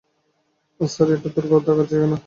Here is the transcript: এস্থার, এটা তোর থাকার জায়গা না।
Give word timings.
এস্থার, 0.79 1.07
এটা 1.15 1.29
তোর 1.35 1.45
থাকার 1.67 1.87
জায়গা 1.91 2.07
না। 2.11 2.17